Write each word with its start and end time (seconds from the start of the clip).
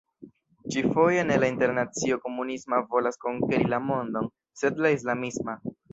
Ĉi-foje 0.75 1.25
ne 1.31 1.35
la 1.43 1.49
internacio 1.51 2.17
komunisma 2.25 2.79
volas 2.95 3.21
konkeri 3.27 3.69
la 3.75 3.81
mondon, 3.91 4.31
sed 4.63 4.83
la 4.87 4.97
islamisma. 4.97 5.57